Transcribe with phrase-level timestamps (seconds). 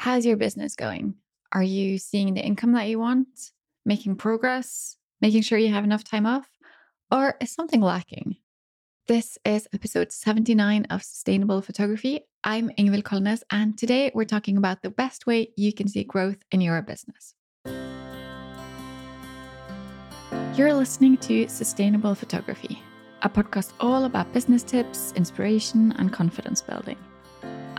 [0.00, 1.16] How's your business going?
[1.52, 3.52] Are you seeing the income that you want?
[3.84, 4.96] Making progress?
[5.20, 6.48] Making sure you have enough time off?
[7.12, 8.36] Or is something lacking?
[9.08, 12.20] This is episode 79 of Sustainable Photography.
[12.42, 16.38] I'm Ingvild Kolnes, and today we're talking about the best way you can see growth
[16.50, 17.34] in your business.
[20.56, 22.82] You're listening to Sustainable Photography,
[23.20, 26.96] a podcast all about business tips, inspiration, and confidence building.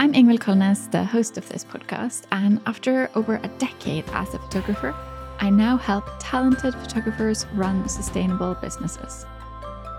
[0.00, 4.38] I'm Ingvild Kolnes, the host of this podcast, and after over a decade as a
[4.38, 4.94] photographer,
[5.40, 9.26] I now help talented photographers run sustainable businesses.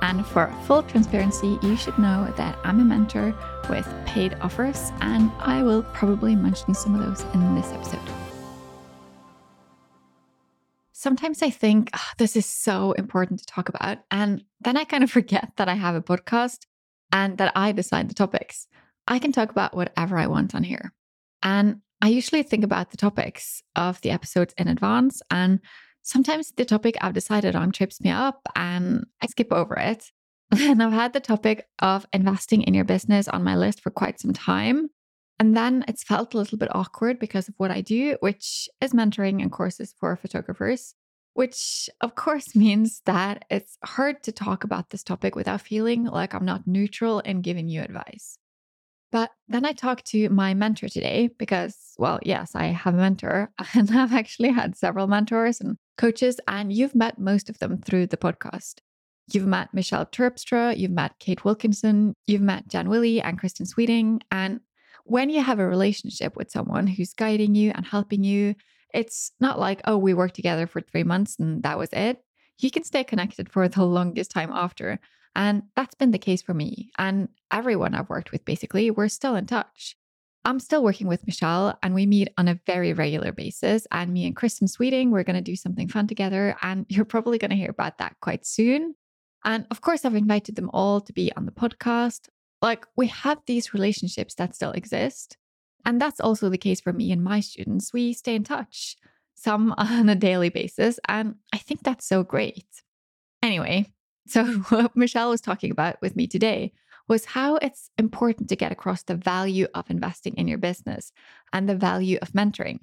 [0.01, 3.35] And for full transparency, you should know that I'm a mentor
[3.69, 7.99] with paid offers, and I will probably mention some of those in this episode.
[10.93, 15.03] Sometimes I think oh, this is so important to talk about, and then I kind
[15.03, 16.65] of forget that I have a podcast
[17.11, 18.65] and that I decide the topics.
[19.07, 20.93] I can talk about whatever I want on here.
[21.43, 25.21] And I usually think about the topics of the episodes in advance.
[25.29, 25.59] And
[26.01, 30.11] sometimes the topic I've decided on trips me up and I skip over it.
[30.59, 34.19] And I've had the topic of investing in your business on my list for quite
[34.19, 34.89] some time.
[35.39, 38.91] And then it's felt a little bit awkward because of what I do, which is
[38.91, 40.93] mentoring and courses for photographers,
[41.35, 46.33] which of course means that it's hard to talk about this topic without feeling like
[46.33, 48.37] I'm not neutral in giving you advice.
[49.11, 53.51] But then I talked to my mentor today because, well, yes, I have a mentor
[53.73, 58.07] and I've actually had several mentors and coaches, and you've met most of them through
[58.07, 58.75] the podcast.
[59.31, 64.21] You've met Michelle Terpstra, you've met Kate Wilkinson, you've met Jan Willie and Kristen Sweeting.
[64.31, 64.61] And
[65.05, 68.55] when you have a relationship with someone who's guiding you and helping you,
[68.93, 72.17] it's not like, oh, we worked together for three months and that was it.
[72.57, 74.99] You can stay connected for the longest time after.
[75.35, 78.91] And that's been the case for me and everyone I've worked with, basically.
[78.91, 79.95] We're still in touch.
[80.43, 83.85] I'm still working with Michelle and we meet on a very regular basis.
[83.91, 86.55] And me and Kristen Sweeting, we're going to do something fun together.
[86.61, 88.95] And you're probably going to hear about that quite soon.
[89.43, 92.27] And of course, I've invited them all to be on the podcast.
[92.61, 95.37] Like we have these relationships that still exist.
[95.85, 97.91] And that's also the case for me and my students.
[97.91, 98.97] We stay in touch,
[99.35, 100.99] some on a daily basis.
[101.07, 102.67] And I think that's so great.
[103.41, 103.91] Anyway,
[104.27, 106.73] so, what Michelle was talking about with me today
[107.07, 111.11] was how it's important to get across the value of investing in your business
[111.51, 112.79] and the value of mentoring.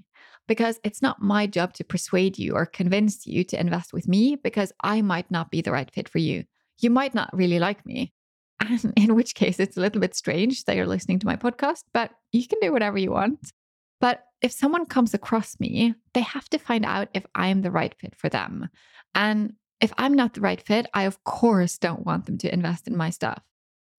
[0.46, 4.36] Because it's not my job to persuade you or convince you to invest with me
[4.36, 6.44] because I might not be the right fit for you.
[6.78, 8.12] You might not really like me.
[8.60, 11.84] And in which case, it's a little bit strange that you're listening to my podcast,
[11.94, 13.52] but you can do whatever you want.
[14.00, 17.94] But if someone comes across me, they have to find out if I'm the right
[18.00, 18.68] fit for them.
[19.14, 22.86] And if I'm not the right fit, I of course don't want them to invest
[22.86, 23.42] in my stuff.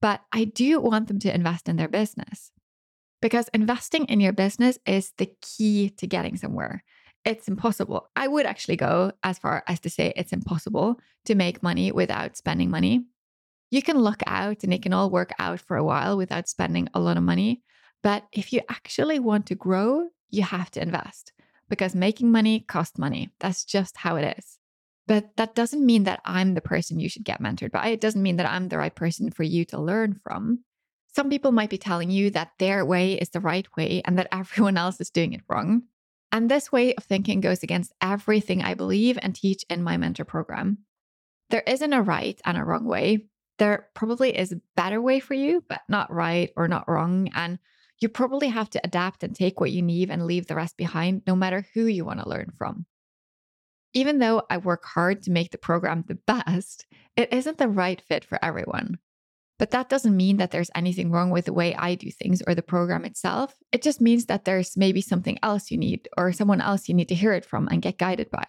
[0.01, 2.51] But I do want them to invest in their business.
[3.21, 6.83] Because investing in your business is the key to getting somewhere.
[7.25, 8.09] It's impossible.
[8.15, 12.37] I would actually go as far as to say it's impossible to make money without
[12.37, 13.05] spending money.
[13.71, 16.87] You can look out and it can all work out for a while without spending
[16.93, 17.61] a lot of money.
[18.01, 21.33] But if you actually want to grow, you have to invest
[21.67, 23.31] because making money costs money.
[23.39, 24.58] That's just how it is.
[25.09, 27.87] But that doesn't mean that I'm the person you should get mentored by.
[27.87, 30.59] It doesn't mean that I'm the right person for you to learn from.
[31.15, 34.27] Some people might be telling you that their way is the right way and that
[34.31, 35.81] everyone else is doing it wrong.
[36.31, 40.25] And this way of thinking goes against everything I believe and teach in my mentor
[40.25, 40.77] program.
[41.49, 43.25] There isn't a right and a wrong way.
[43.57, 47.31] There probably is a better way for you, but not right or not wrong.
[47.33, 47.57] And
[47.99, 51.23] you probably have to adapt and take what you need and leave the rest behind,
[51.25, 52.85] no matter who you want to learn from.
[53.93, 56.85] Even though I work hard to make the program the best,
[57.15, 58.99] it isn't the right fit for everyone.
[59.57, 62.55] But that doesn't mean that there's anything wrong with the way I do things or
[62.55, 63.53] the program itself.
[63.73, 67.09] It just means that there's maybe something else you need or someone else you need
[67.09, 68.45] to hear it from and get guided by.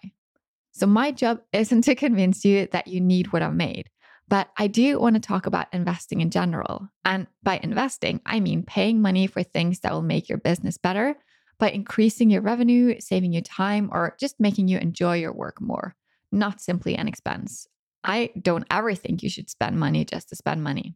[0.71, 3.89] So, my job isn't to convince you that you need what I've made,
[4.29, 6.87] but I do want to talk about investing in general.
[7.03, 11.17] And by investing, I mean paying money for things that will make your business better
[11.61, 15.95] by increasing your revenue, saving you time, or just making you enjoy your work more,
[16.31, 17.67] not simply an expense.
[18.03, 20.95] I don't ever think you should spend money just to spend money.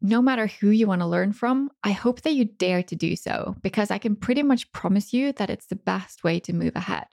[0.00, 3.16] No matter who you want to learn from, I hope that you dare to do
[3.16, 6.76] so because I can pretty much promise you that it's the best way to move
[6.76, 7.06] ahead.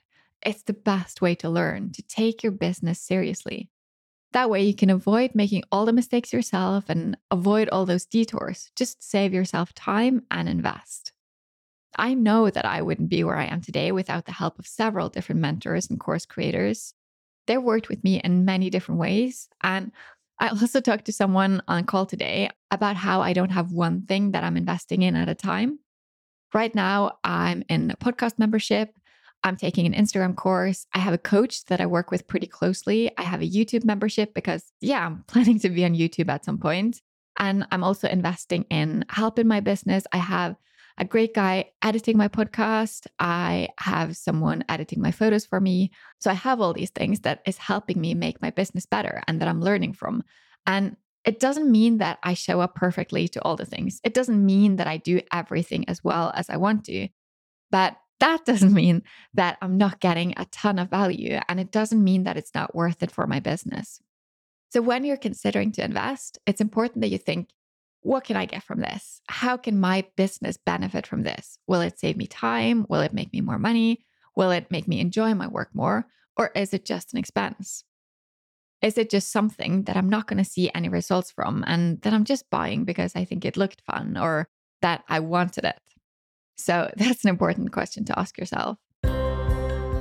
[0.44, 3.72] It's the best way to learn, to take your business seriously.
[4.34, 8.70] That way, you can avoid making all the mistakes yourself and avoid all those detours.
[8.76, 11.15] Just save yourself time and invest.
[11.96, 15.10] I know that I wouldn't be where I am today without the help of several
[15.10, 16.94] different mentors and course creators.
[17.48, 19.48] They've worked with me in many different ways.
[19.62, 19.92] And
[20.40, 24.32] I also talked to someone on call today about how I don't have one thing
[24.32, 25.80] that I'm investing in at a time.
[26.54, 28.96] right now, I'm in a podcast membership.
[29.44, 30.88] I'm taking an Instagram course.
[30.94, 33.12] I have a coach that I work with pretty closely.
[33.18, 36.58] I have a YouTube membership because, yeah, I'm planning to be on YouTube at some
[36.58, 37.02] point.
[37.38, 40.06] And I'm also investing in help in my business.
[40.12, 40.56] I have
[40.98, 43.08] a great guy editing my podcast.
[43.20, 45.92] I have someone editing my photos for me.
[46.20, 49.42] So I have all these things that is helping me make my business better and
[49.42, 50.24] that I'm learning from.
[50.66, 50.96] And
[51.26, 54.00] it doesn't mean that I show up perfectly to all the things.
[54.04, 57.10] It doesn't mean that I do everything as well as I want to.
[57.72, 59.04] But that doesn't mean
[59.34, 61.40] that I'm not getting a ton of value.
[61.50, 64.00] And it doesn't mean that it's not worth it for my business.
[64.72, 67.50] So when you're considering to invest, it's important that you think
[68.06, 69.20] what can I get from this?
[69.28, 71.58] How can my business benefit from this?
[71.66, 72.86] Will it save me time?
[72.88, 74.06] Will it make me more money?
[74.36, 76.06] Will it make me enjoy my work more?
[76.38, 77.84] Or is it just an expense?
[78.84, 82.14] Is it just something that I'm not going to see any results from and that
[82.14, 84.50] I'm just buying because I think it looked fun or
[84.84, 85.80] that I wanted it?
[86.58, 88.78] So that's an important question to ask yourself.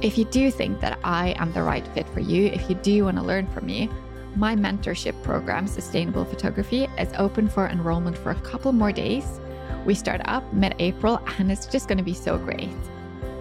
[0.03, 3.05] If you do think that I am the right fit for you, if you do
[3.05, 3.89] want to learn from me,
[4.37, 9.41] my mentorship program, Sustainable Photography, is open for enrollment for a couple more days.
[9.85, 12.71] We start up mid April and it's just going to be so great.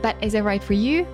[0.02, 1.08] But is it right for you?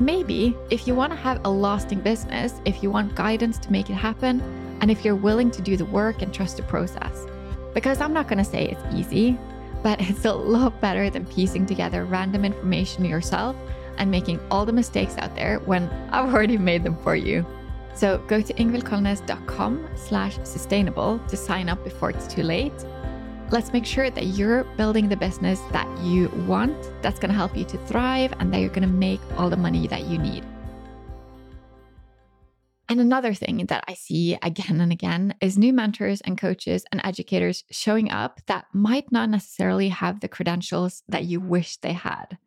[0.00, 3.88] Maybe if you want to have a lasting business, if you want guidance to make
[3.90, 4.40] it happen,
[4.80, 7.26] and if you're willing to do the work and trust the process.
[7.72, 9.38] Because I'm not going to say it's easy,
[9.82, 13.56] but it's a lot better than piecing together random information yourself
[13.98, 17.46] and making all the mistakes out there when I've already made them for you.
[17.94, 22.72] So go to ingvildkolnes.com slash sustainable to sign up before it's too late.
[23.50, 27.56] Let's make sure that you're building the business that you want, that's going to help
[27.56, 30.44] you to thrive, and that you're going to make all the money that you need.
[32.88, 37.00] And another thing that I see again and again is new mentors and coaches and
[37.02, 42.38] educators showing up that might not necessarily have the credentials that you wish they had.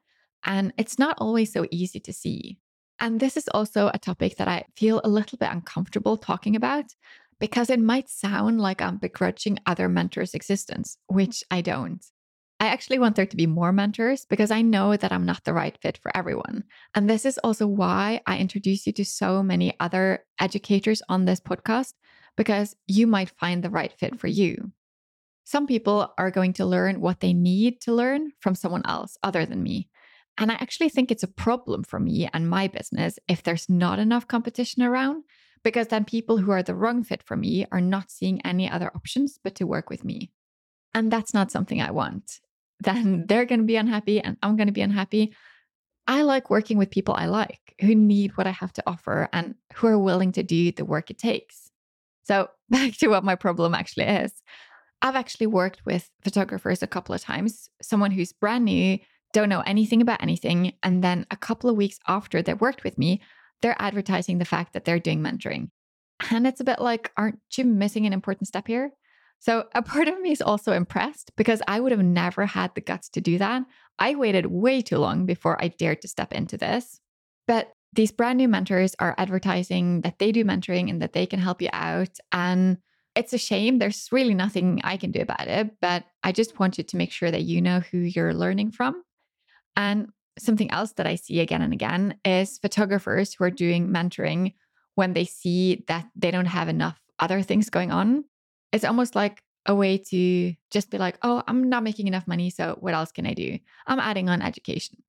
[0.43, 2.59] And it's not always so easy to see.
[2.99, 6.85] And this is also a topic that I feel a little bit uncomfortable talking about
[7.39, 12.03] because it might sound like I'm begrudging other mentors' existence, which I don't.
[12.59, 15.53] I actually want there to be more mentors because I know that I'm not the
[15.53, 16.63] right fit for everyone.
[16.95, 21.39] And this is also why I introduce you to so many other educators on this
[21.39, 21.93] podcast
[22.35, 24.71] because you might find the right fit for you.
[25.43, 29.45] Some people are going to learn what they need to learn from someone else other
[29.45, 29.87] than me.
[30.37, 33.99] And I actually think it's a problem for me and my business if there's not
[33.99, 35.23] enough competition around,
[35.63, 38.91] because then people who are the wrong fit for me are not seeing any other
[38.95, 40.31] options but to work with me.
[40.93, 42.39] And that's not something I want.
[42.79, 45.33] Then they're going to be unhappy and I'm going to be unhappy.
[46.05, 49.55] I like working with people I like who need what I have to offer and
[49.73, 51.71] who are willing to do the work it takes.
[52.25, 54.31] So, back to what my problem actually is.
[55.01, 58.99] I've actually worked with photographers a couple of times, someone who's brand new
[59.37, 60.73] don't know anything about anything.
[60.81, 63.21] And then a couple of weeks after they worked with me,
[63.61, 65.69] they're advertising the fact that they're doing mentoring.
[66.31, 68.93] And it's a bit like, aren't you missing an important step here?
[69.37, 72.81] So a part of me is also impressed because I would have never had the
[72.81, 73.61] guts to do that.
[73.99, 76.99] I waited way too long before I dared to step into this.
[77.47, 81.39] But these brand new mentors are advertising that they do mentoring and that they can
[81.39, 82.17] help you out.
[82.31, 82.79] And
[83.15, 83.77] it's a shame.
[83.77, 85.69] There's really nothing I can do about it.
[85.79, 89.03] But I just wanted to make sure that you know who you're learning from.
[89.77, 90.09] And
[90.39, 94.53] something else that I see again and again is photographers who are doing mentoring
[94.95, 98.25] when they see that they don't have enough other things going on.
[98.73, 102.49] It's almost like a way to just be like, oh, I'm not making enough money.
[102.49, 103.59] So what else can I do?
[103.85, 105.03] I'm adding on education.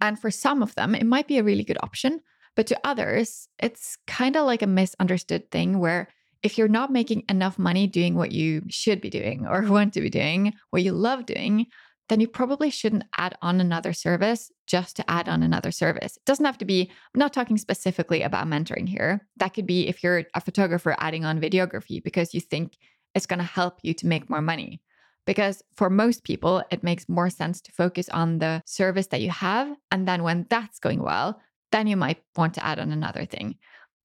[0.00, 2.20] And for some of them, it might be a really good option.
[2.54, 6.08] But to others, it's kind of like a misunderstood thing where
[6.42, 10.00] if you're not making enough money doing what you should be doing or want to
[10.00, 11.66] be doing, what you love doing,
[12.12, 16.18] then you probably shouldn't add on another service just to add on another service.
[16.18, 19.26] It doesn't have to be, I'm not talking specifically about mentoring here.
[19.38, 22.76] That could be if you're a photographer adding on videography because you think
[23.14, 24.82] it's going to help you to make more money.
[25.24, 29.30] Because for most people, it makes more sense to focus on the service that you
[29.30, 29.74] have.
[29.90, 31.40] And then when that's going well,
[31.70, 33.56] then you might want to add on another thing.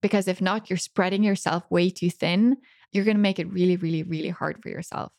[0.01, 2.55] Because if not, you're spreading yourself way too thin.
[2.93, 5.11] You're going to make it really, really, really hard for yourself.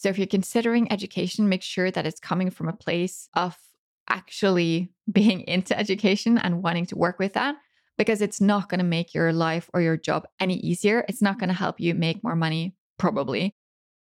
[0.00, 3.54] So if you're considering education, make sure that it's coming from a place of
[4.08, 7.56] actually being into education and wanting to work with that
[7.98, 11.04] because it's not going to make your life or your job any easier.
[11.06, 13.54] It's not going to help you make more money, probably.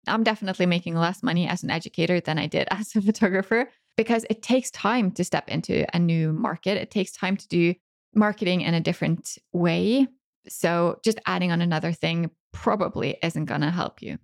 [0.08, 3.68] I'm definitely making less money as an educator than I did as a photographer
[3.98, 6.78] because it takes time to step into a new market.
[6.78, 7.76] It takes time to do
[8.16, 10.08] marketing in a different way.
[10.48, 14.20] So just adding on another thing probably isn't going to help you.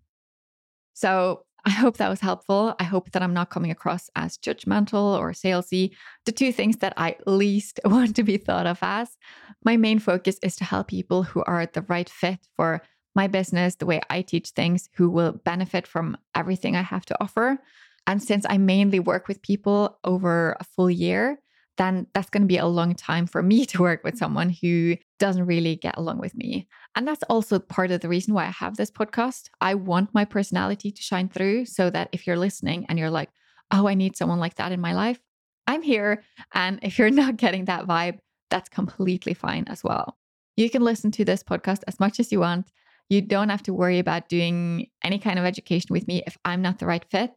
[0.94, 2.76] So I hope that was helpful.
[2.80, 5.94] I hope that I'm not coming across as judgmental or salesy,
[6.24, 9.18] the two things that I least want to be thought of as.
[9.66, 12.84] My main focus is to help people who are the right fit for
[13.16, 17.22] my business, the way I teach things, who will benefit from everything I have to
[17.22, 17.58] offer.
[18.06, 21.38] And since I mainly work with people over a full year,
[21.78, 24.98] then that's going to be a long time for me to work with someone who
[25.20, 26.68] doesn't really get along with me.
[26.96, 29.50] And that's also part of the reason why I have this podcast.
[29.62, 33.30] I want my personality to shine through so that if you're listening and you're like,
[33.72, 35.20] oh, I need someone like that in my life,
[35.68, 36.24] I'm here.
[36.54, 38.20] And if you're not getting that vibe,
[38.50, 40.18] that's completely fine as well.
[40.56, 42.72] You can listen to this podcast as much as you want.
[43.10, 46.62] You don't have to worry about doing any kind of education with me if I'm
[46.62, 47.32] not the right fit.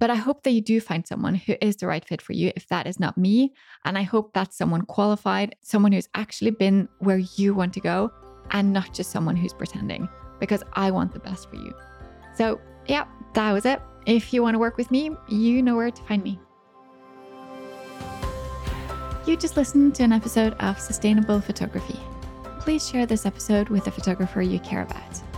[0.00, 2.52] But I hope that you do find someone who is the right fit for you
[2.56, 3.54] if that is not me.
[3.84, 8.10] And I hope that's someone qualified, someone who's actually been where you want to go,
[8.50, 10.08] and not just someone who's pretending,
[10.40, 11.72] because I want the best for you.
[12.34, 13.80] So, yeah, that was it.
[14.06, 16.38] If you want to work with me, you know where to find me.
[19.26, 21.98] You just listened to an episode of Sustainable Photography.
[22.60, 25.33] Please share this episode with a photographer you care about.